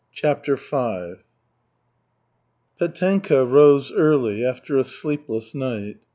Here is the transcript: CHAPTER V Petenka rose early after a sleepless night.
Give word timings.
CHAPTER 0.11 0.55
V 0.55 1.21
Petenka 2.79 3.45
rose 3.45 3.91
early 3.91 4.43
after 4.43 4.75
a 4.79 4.83
sleepless 4.83 5.53
night. 5.53 5.97